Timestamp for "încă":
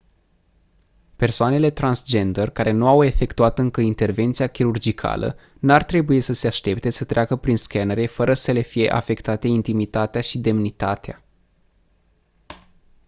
3.59-3.81